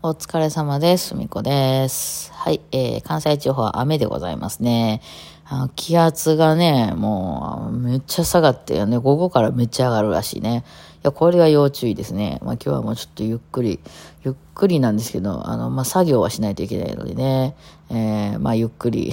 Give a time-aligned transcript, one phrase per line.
[0.00, 1.16] お疲れ様です。
[1.16, 2.30] みこです。
[2.32, 5.02] はい、えー、関西地方は雨でございますね。
[5.44, 10.62] あの気圧がね、もう、めっちゃ下がってよね、午後からめっちゃ上がるらしいね。
[10.98, 12.38] いや、これは要注意ですね。
[12.44, 13.80] まあ今日はもうちょっとゆっくり、
[14.24, 17.56] ゆっくりなんですけど、あの、まあ作業はしないといけないのでね、
[17.90, 19.12] えー、まあゆっくり、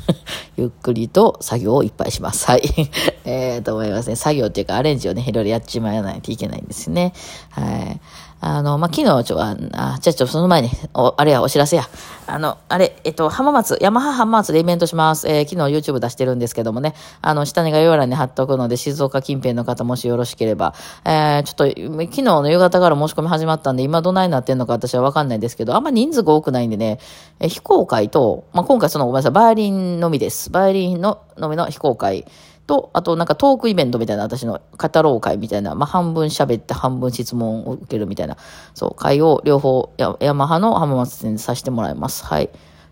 [0.56, 2.46] ゆっくりと作業をいっぱいします。
[2.46, 2.62] はい。
[3.26, 4.16] えー、と思いますね。
[4.16, 7.12] 作業っていうかアレンジをね、いろいろやっちまわないといけないんですね。
[7.50, 8.00] はい。
[8.44, 11.84] あの、まあ、昨日、ちょ、あ、あじゃちょ、その前に、お、あれや、お知らせや。
[12.26, 15.28] あの、あれ、えっと、浜松、ヤマハ浜松でイベントします。
[15.28, 20.74] えー、昨日 YouTube 出してるんですけどもね、あの、下根が要欄に貼っとくので、静岡近辺の方、もしよろしければ、
[21.04, 26.98] えー、ちょっと、昨日の夕方から申し込み始まったんで、今どないなってんのか私はわかんないんですけど、あんま人数が多くないんでね、
[27.38, 30.50] えー、非公開と、まあ、今回その、ごめんなさい、バイオリンのみです。
[30.50, 32.26] バイオリンの、のみの非公開。
[32.72, 38.38] と、あとなんかトークイベントみたいな、私の語ろう会みたいな、まあ、半分喋って半分質問を受けるみたいな、
[38.72, 42.24] そう、会を両方、やヤマハの浜松店でさせてもらいます。
[42.24, 42.44] はい。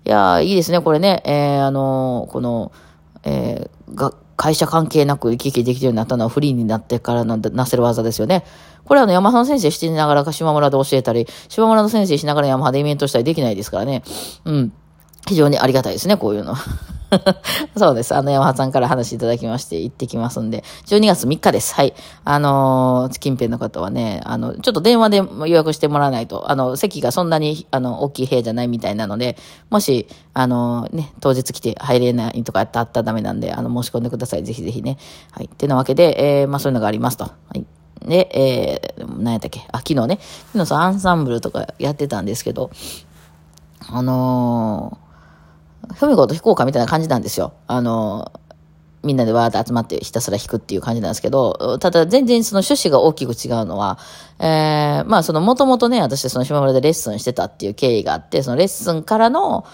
[0.04, 2.72] いやー、いいですね、これね、えー、あのー、この、
[3.24, 8.44] えー、が、会社関係なく行き来できるようになったのはフリーになってからのなせる技ですよね。
[8.84, 14.02] これはあの、山ハの先生してながら島村で教えたり、島村の先生しながら山ハでイベントしたりできないですからね。
[14.44, 14.72] うん。
[15.26, 16.54] 非常にありがたいですね、こういうの。
[17.76, 18.14] そうです。
[18.14, 21.74] あの、山ハさんから話いただきまして、行ってきますんで、12月3日です。
[21.74, 21.94] はい。
[22.24, 29.36] あのー、近辺の方はね、あの、ちょっと電話で予約してもらわないと、あの、席がそんなに、あの、大きい部屋じゃないみたいなので、
[29.70, 34.44] もし、あのー、ね、当日来て入れないとかあったらダメなんで、あの、申し込んでください。
[34.44, 34.96] ぜひぜひね。
[35.32, 35.46] はい。
[35.46, 37.24] ってなわけで、えー、まあ、そういうのがありますと。
[37.24, 37.64] はい。
[38.06, 38.30] で、
[38.98, 39.60] えー、何やったっけ？
[39.72, 40.18] あ、昨日ね、
[40.52, 42.70] 昨日さ、アンサンブルとかやってたんですけど、
[43.88, 45.09] あのー、
[45.94, 47.52] ふみこと弾こうかみたいな感じなんですよ。
[47.66, 48.32] あの、
[49.02, 53.98] みんなでわーって集まってひたすら弾くっていう感じなんですけど、ただ全然その趣旨が大きく違うのは、
[54.38, 59.64] えー、まあそのもともとね、私その島村でレッスンしてたっていう経緯があって、そのレッスンからの、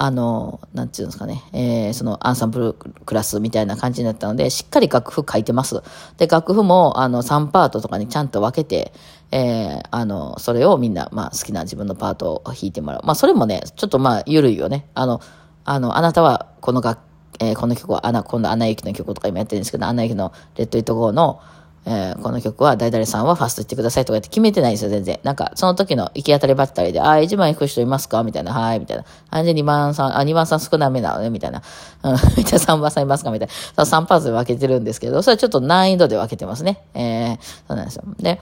[0.00, 5.82] あの、なんていうんですかね、えー、そのアンサンブルクラスみたいな感じになったので、しっかり楽譜書いてます。
[6.18, 8.92] で、楽譜も、あの、3パートとかにちゃんと分けて、
[9.32, 13.00] えー、あの、それをみんな、まあ好きな自分のパートを弾いてもらう。
[13.04, 14.86] まあそれもね、ちょっとまあ緩いよね。
[14.94, 15.20] あの、
[15.68, 16.98] あの、あなたはこの楽、
[17.40, 21.42] えー、この曲は、アナ、今度アナ雪の曲とか今やってるんですけど、アナ雪のレッド・イット・ゴーの、
[21.84, 25.20] えー、この曲は誰々さんはファースト言ってくださいとかって決めてないんですよ、全然。
[25.24, 29.04] なんか、その時の行き当たりばったりで、あ、1番行く人いますかみたいな、はい、みたいな。
[29.28, 31.60] あ、じゃ2番さん、あ、2番さん少なめなのね、みたいな。
[32.02, 33.84] うん、みたいな、3番さんいますかみたいな。
[33.84, 36.82] 3パーツで分けてるんですけど、それはちょっと難易度で分けてますね。
[36.94, 38.04] えー、そうなんですよ。
[38.20, 38.40] で、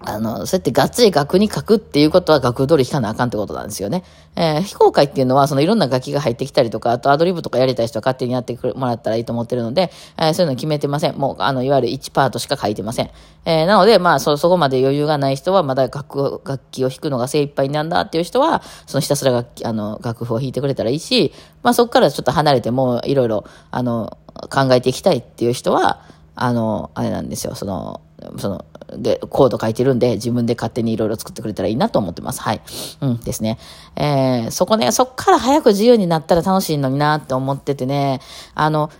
[0.00, 4.04] あの、そうやってがっつり楽に書くっていうことは楽通り弾かなあかんってことなんですよね。
[4.36, 11.16] えー、非公開っていうのは、そのいろんな楽器が入ってきたりとか、あとアドリブとかやりたい人は勝手にやってもらったらいいと思ってるので、えー、そういうの決めてません。
[11.16, 13.10] もう、あの、いわゆる1パートしか書いてません。
[13.44, 21.32] えー、なので、まあ、そ、そこまで余裕がない人は、まだ楽、楽器を弾くのが精一杯なんだっていう人は、そのひたすら楽器、あの、楽譜を弾いてくれたらいいし、
[21.64, 24.16] まあ、そこからちょっと離れても、いろいろ、あの、
[24.48, 26.04] 考えていきたいっていう人は、
[26.36, 28.00] あの、あれなんですよ、その、
[28.38, 28.64] その、
[28.96, 32.40] で、コード書いてるんで、自分で勝手にいろいろ作ってくれたらいいなと思ってます。
[32.40, 32.60] はい。
[33.00, 33.58] うんですね。
[33.96, 38.20] えー、そこね、そっから早く自由になったら楽しいのになって思っててね、
[38.54, 38.90] あの、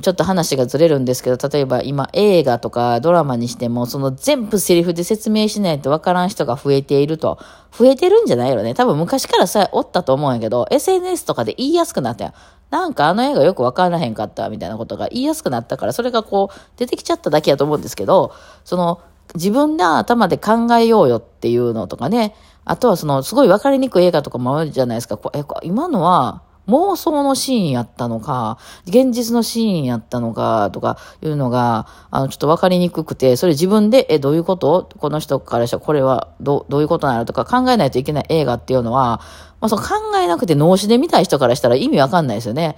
[0.00, 7.38] ちょっと話がずれるんですけど、例えば今映画とかドラマにしても、その全部セリフで説明しないとわからん人が増えていると。
[7.76, 8.74] 増えてるんじゃないよね。
[8.74, 12.34] 多分昔からさ、おったと思うんやけど、SNS とかで言いやすくなったやん。
[12.70, 18.32] なんかあの映画よくわからへんかったみたいなことが言いやすくなったから、それがこう出てきちゃっただけやと思うんですけど、
[18.64, 19.00] その
[19.34, 22.34] 自分で頭で考えようよっていうのとかね、
[22.64, 25.16] あとはそのすごいわかりにくい映画とかもあるじゃないですか。
[25.16, 34.88] こえ、今のは妄想のシーンやったのか、現実のシーンやったのか、とかいうのが、あの、ちょっとわかりにくくて、それ自分で、え、どういうこと？
[34.98, 39.20] この人からしたらこれはど、どういうことなのとか考えないといけない映画っていうのは、
[39.60, 42.76] まあ、その考えなくて脳死で見たい人からしたら意味わかんないですよね。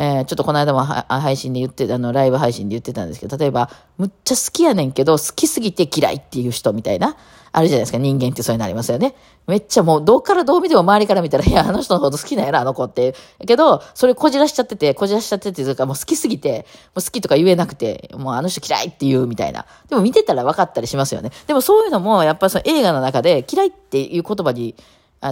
[0.00, 7.16] えー、ちょっとこの間も配信で言って、あの、ライブ配信で言ってたんですけど、例えば、むっちゃ好きやねんけど、好きすぎて嫌いっていう人みたいな、
[7.50, 9.16] あるじゃないですか、人間ってそういうのありますよね。
[9.48, 13.16] めっちゃもう、どっからどう見ても周りから見たら、いや、あの人のこと好きなんやな、あの子って。
[13.44, 19.66] けど、それこじらしちゃってて、こじらしちゃってて、というか、もう好きすぎて、もう好きとか言えなくて、もうあの人嫌いって言うみたいな。
[19.88, 21.32] でも見てたら分かったりしますよね。
[21.48, 24.76] でもそういうのも、やっぱりその映画の中で、嫌いっていう言葉に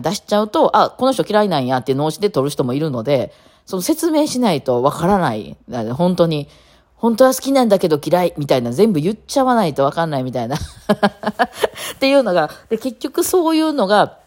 [0.03, 3.33] 出しちゃうと、あ、この人嫌いなんやって脳死で撮る人もいるので、
[3.67, 5.57] その説明しないとわからない。
[5.95, 6.49] 本当に。
[6.95, 10.57] 本当は好きなんだけど嫌いみたいな全部言っちゃわないとわかんないみたいな
[11.95, 14.19] っていうのが、で、結局そういうのが、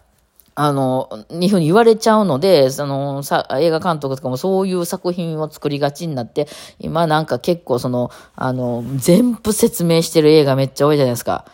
[0.54, 6.48] あの、にふうに言われちゃうので、その、さ、映画監督とかもそういう作品を作りがちになって、
[6.80, 11.46] 今なんか結構その、あの、全部説明してる映画めっちゃ多いじゃないですか。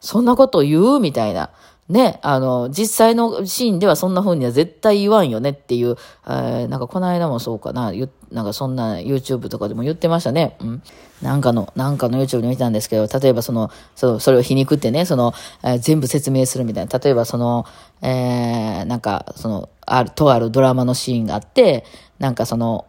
[0.00, 0.98] そんなこと言う？
[0.98, 1.50] みたいな。
[1.88, 5.96] ね、あの、実際のシーンではそんな風には絶対言わんよねっていう、
[6.26, 7.92] えー、なんかこの間もそうかな、
[8.32, 10.56] なんかそんな YouTube とかでも言ってましたね。
[10.60, 10.82] うん。
[11.20, 16.98] なんかの、なんかの YouTube で見たんですけど、例えばその、そそれを皮肉ってね、その、えー、全部説明するみたいな。
[16.98, 17.66] 例えばその、
[18.00, 21.84] えー、なんか、その、ある、とあるドラマのシーンがあって、
[22.18, 22.86] なんかその、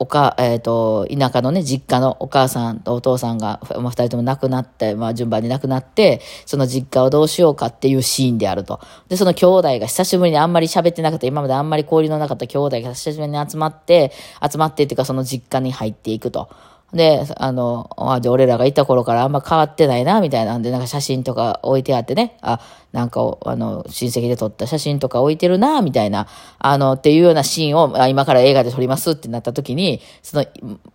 [0.00, 8.80] おか、えっ、ー、と、田舎のね、実家のお母さんとお父さんが、まあ、二人とも亡くなって、まあ、順番に亡くなって、その実家をどうしようかっていうシーンであると。
[9.08, 14.12] で、その兄弟が久しぶりにあんまり喋ってなかった、今まであんまり交流のなかった兄弟が久しぶりに集まって、
[14.48, 16.48] 集まってっていうかその実家に入っていくと。
[16.92, 22.60] で、あの、あ、じゃ俺らがいた頃からあんま変わってないな、みたいなんで、なんか写真とか置いてあってね、あ、
[22.92, 30.46] なんか、あの、親戚で撮った写真とか置いてるな、みたいな、あの、っていうようなシーンを、あ今から映画で撮りますってなった時に、その、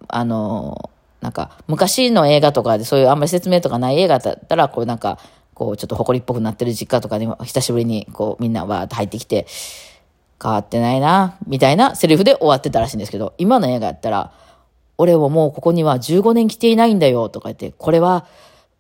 [0.08, 0.90] あの、
[1.22, 5.20] なんか、昔の映画とかでそういうあんまり説明とかない映画だったら、こうなんか、
[5.54, 9.46] こうちょっと誇りっぽくなってる実家とかに久しぶりにこうみんなわーって入ってきて、
[10.42, 14.34] 変わってないな、みたいなセリフで終わってたらしいんですけど、今の映画やったら、
[14.98, 18.26] 俺をもうここには15年来ていないんだよとか言って、これは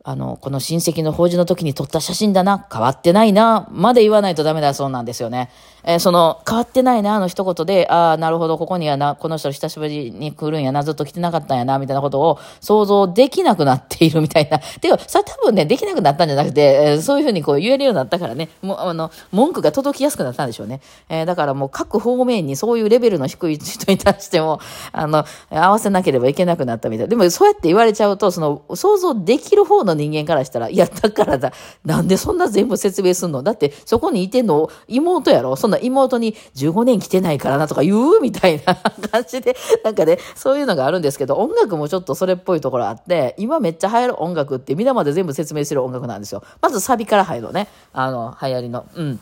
[0.06, 5.50] あの、この親戚の法事の時に撮った写真だな、変わってないな、まで言わないとダメだそうなんですよね。
[5.86, 14.60] えー、その、変わってないな、あの一言で、ああ、なるほど、ここにはな、この人久しぶりに来るんやな、ずっと来てなかったんやな、みたいなことを想像できなくなっているみたいな。
[14.82, 20.80] てか、それ多分ね、できなくなったんじゃなくて、えー、そういうふうにこう言えるようになったからね、もう、あの、文句が届きやすくなったんでしょうね。
[21.10, 24.60] えー、だからもう各方面にそういうレベルの低い人に対しても、
[24.92, 27.08] あの、合わせなければいけなくなったみたい。
[27.08, 31.52] でも、そうやって言われちゃうと、その、想像できる方の人間からしたら、いや、だからだ、
[31.86, 33.44] なんでそんな全部説明すんの？
[33.44, 35.56] だって、そこにいてんの妹やろ？
[35.56, 46.44] そんな妹に15年来てないからなとか言うみたいな感じで、 なんかね、そういうのがあるんですけど、音楽もちょっとそれっぽいところあって、今めっちゃ流行る音楽って皆まで全部説明する音楽なんですよ。
[46.62, 47.68] まずサビから入るのね。
[47.94, 48.86] あの、流行りの。
[48.96, 49.20] うん。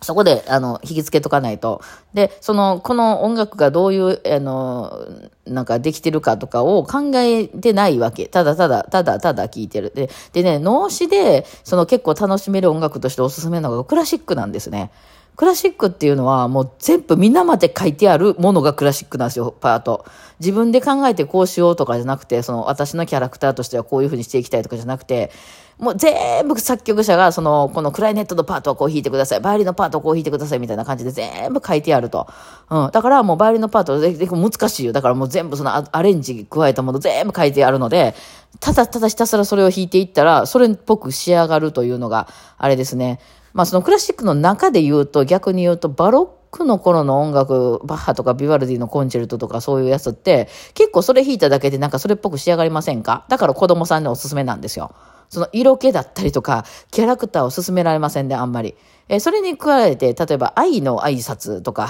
[0.00, 1.82] そこで、あの、引き付けとかないと。
[2.14, 5.06] で、その、この音楽がどういう、あの、
[5.44, 8.26] なんかできてるかとかを考えてないわけ。
[8.26, 9.92] ただただ、ただただ聴いてる。
[9.94, 14.92] で、でね、脳死で、その結構楽しめる音楽としておすすめなのがクラシックなんですね。
[15.38, 20.04] クラシックっていうのはもう全部皆まで書いてあるものがクラシックなんですよ、パート。
[20.40, 25.30] 自分で考えてこうしようとかじゃなくて、その私のキャラクターとしてはこういうふうにしていきたいとかじゃなくて、
[25.78, 29.40] もう全部作曲者が、その、このクライネットのパートをこう弾いてください。
[29.40, 32.26] バイオリンのパートをこう弾いてくださいみたいな感じで全部書いてあると。
[32.68, 32.90] うん。
[32.90, 34.92] だからもうバイオリンのパートで難しいよ。
[34.92, 38.16] だからもう全部そのアレンジ加えたもの全部書いてあるので、
[38.58, 42.26] ただただひたすらそれを弾いていったら、それっぽく仕上がるというのが、
[42.56, 43.20] あれですね。
[43.52, 53.26] まあそのクラシックの中で言うと、逆に言うと、バロックの頃の音楽、バッハとかビワルディのコンチェルトとかそういうやつって、結構それ弾いただけでなんかそれっぽく仕上がりませんか？
[53.28, 54.94] だから子供さんにおすすめなんですよ。
[55.28, 58.76] その色気だったりとか、キャラクターを進められませんね、あんまり。
[59.10, 61.88] え、それに加えて、例えば愛の挨拶とか、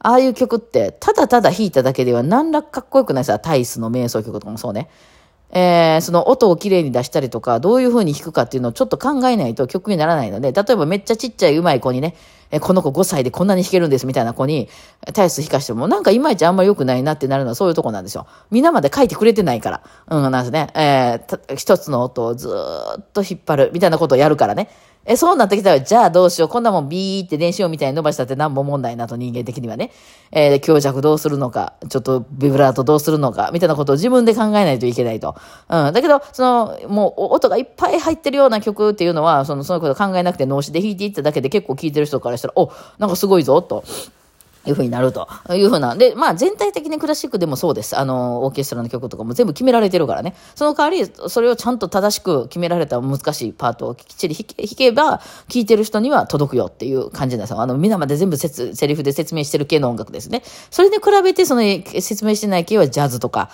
[0.00, 4.90] ああいう曲って、ただただ弾いただけでは何らかっこよくないさ、タイスの瞑想曲とかもそうね。
[5.54, 12.16] えー、その音をきれいに出したりとか、どういう風に弾くかっていうのをちょっと考えないと曲にならないので、例えばめっちゃちっちゃいうまい子にね、
[12.54, 14.68] えこの子5歳でこんなに弾けるんですみたいな子に、
[15.12, 18.26] タイス弾かしても、なんかいまいちあんまり良くないなってなるのはそういうとこなんですよ。
[18.52, 19.82] 皆まで書いてくれてないから。
[20.08, 20.68] うん、なんですね。
[20.74, 24.68] えー、一つの音をずっと引っ張るみたいなことをやるからね。
[25.06, 26.48] え、そうなってきたら、じゃあどうしよう。
[26.48, 29.90] こんなもんビーって電子音みたいに伸ばしたって何も問題なと人間的にはね。
[30.32, 35.36] えー、強弱どうするのか、ちょっとビブラートどうするのか、みたいなことを自分で考えないといけないと。
[35.68, 35.92] うん。
[35.92, 43.84] だけど、その、もう音がいっぱい入ってるような曲っていうのは、その、そういうこと考えなくて脳死で弾いていっただけで結構聴いてる人からしたら、お、なんかすごいぞ、と。
[44.66, 45.94] いうふうになるというふうな。
[45.94, 47.98] で、まあ全体的にクラシックでもそうです。
[47.98, 50.34] あの、オーケストラの曲とかも全部決められてるからね。
[50.54, 57.60] その代わり、それをちゃんと正しく決められた難しいパートをきっちり弾け弾けば、聴いてる人には届くよっていう感じなんですよ。
[57.60, 60.42] あの、皆まで全部せつセリフで説明してる系の音楽ですね。
[60.70, 63.50] それに比べて、その説明してない系はジャズとか、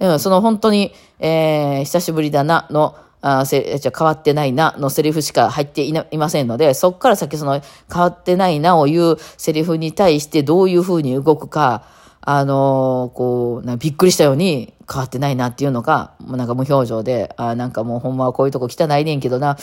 [0.00, 2.96] うん、その本当に、えー、久しぶりだなの、
[3.26, 11.86] あせじゃ変わってないなのセリフしか入っていないませんので、そこから先その変わってないなを言うセリフに対してどういうふうに動くか、
[12.20, 19.56] あのー、こう、びっくりしたように変わってないなっていうのか、もうなんか無表情で、あなんかもうほんまはこういうとこ汚いねんけどな、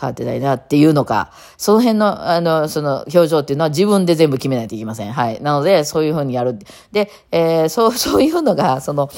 [0.00, 5.12] 変わってないなっていうのか、その辺の、あの、その表情っていうのは自分で全部決めないといけません。
[5.12, 5.40] はい。
[5.42, 6.58] なので、そういうふうにやる。
[6.92, 9.10] で、えー、そう、 そういうのが、その、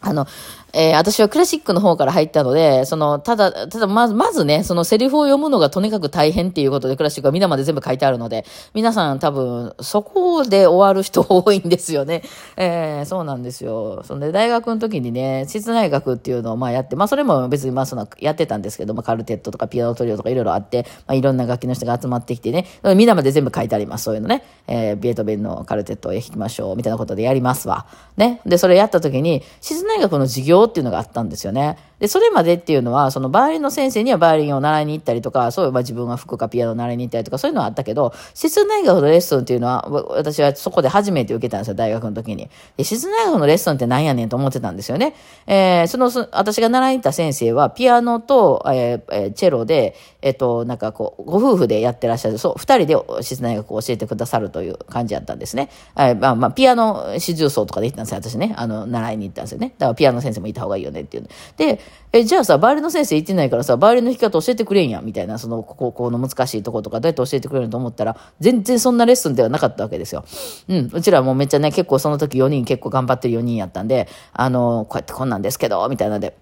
[0.00, 0.26] あの、
[0.72, 12.22] えー、私はクラシックの方から入ったので、その、ただ、ただ、まず、まずね、そのセリフを読むのがとにかく大変っていうことで、クラシックは皆まで全部書いてあるので、皆さん多分、そこで終わる人多いんですよね。
[12.56, 14.02] えー、そうなんですよ。
[14.04, 24.04] そんで、大学の時にね、室内楽っていうのをまあやって、まあそれも別にまあその、やってたんですけども、カルテットとかピアノトリオとかいろいろあって、まあいろんな楽器の人が集まってきてね、皆まで全部書いてあります。
[24.04, 24.42] そういうのね。
[24.68, 27.86] えー、ベートベンのカルテットを弾きましょう、みたいなことでやりますわ。
[28.16, 28.40] ね。
[28.46, 31.78] で、それやった時に、室内楽の授業っていうのがあったんですよね。
[32.02, 42.50] で、それまでっていうのは、そのバイオリンの先生にはバイオリンを習いに行ったりとか、そういえば自分が吹くかピアノを習いに行ったりとか、そういうのはあったけど、室内楽のレッスンっていうのは、私はそこで初めて受けたんですよ、大学の時に。
[42.76, 45.14] で、室内楽のレッスンって何やねんと思ってたんですよね。
[45.46, 55.68] えー、その、私が習いに行った先生は、ピアノと、えー、チェロで、えっ、と、なんかこう、ご夫婦でやってらっしゃる、そう、二人で室内楽を教えてくださるという感じやったんですね。
[55.96, 58.54] えー、まあまあ、ピアノ四重奏とかで行ったんですよ、私ね。
[58.56, 59.74] あの、習いに行ったんですよね。
[59.78, 61.28] だからピアノ先生もいた方がいいよねっていう。
[61.56, 61.80] で、
[62.12, 70.24] え、じゃあさ、バイオリンの先生行ってないからさ、バイオリンの弾き方教えてくれんや、みたいな、その高校の難しいとことかどうやって教えてくれると思ったら、全然そんなレッスンではなかったわけですよ。
[70.68, 76.36] うん、うちらもめっちゃね、結構その時4人結構頑張ってる4人やったんで、あの、こうやってこんなんですけど、みたいなので、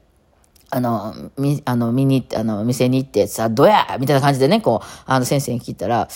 [0.71, 6.09] あの、み、あの、見に、あの、店に行ってさ、どやみたいな感じでね、こう、あの、先生に聞いたら、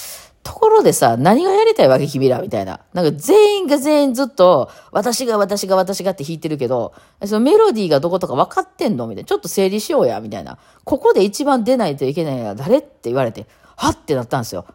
[0.44, 2.80] ところでさ、何がやりたいわけ君らみたいな。
[2.92, 6.92] なんか全員が全員ずっと、私が私が私がって弾いてるけど、
[7.24, 9.06] そのメロディーがどことか分かってんの？
[9.06, 9.26] みたいな。
[9.26, 10.58] ちょっと整理しようや、みたいな。
[10.84, 14.66] ここで一番出ないといけないのは誰って言われて、はってなったんですよ。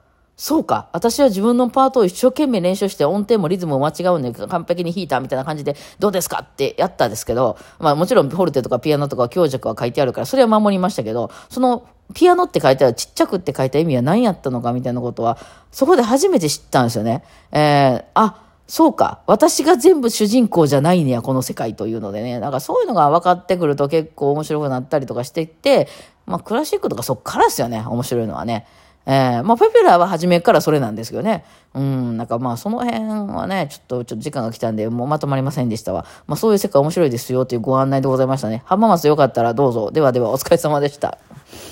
[0.41, 0.88] そうか。
[0.93, 15.38] 私は自分のパートを一生懸命練習して音程もリズムも間違うんで完璧に弾いたみたいな感じでどうですかってやったんですけど、まあもちろんフォルテとかピアノとか強弱は書いてあるからそれは守りましたけど、そのピアノって書いてあるちっちゃくって書いた意味は何やったのかみたいなことは
[15.72, 17.25] そこで初めて知ったんですよね。
[17.51, 19.19] えー、あ、そうか。
[19.27, 22.39] 私が全部主人公じゃないねや、この世界というのでね。
[22.39, 25.89] なんかそういうのが分かってくると結構面白くなったりとかしていって、
[26.25, 27.84] まあクラシックとかそっからですよね。
[27.86, 28.65] 面白いのはね。
[29.11, 31.43] えー、まあ、ペペラーは初めからそれなんですけどね。
[31.73, 36.05] うん、なんかまあ、その辺はね、ちょっと、ちょっと時間が来たんで、もうまとまりませんでしたわ。
[36.27, 38.61] まあ、そういう世界面白いですよというご案内でございましたね。
[38.65, 39.89] 浜松よかったらどうぞ。
[39.89, 41.17] ではでは、お疲れ様でした。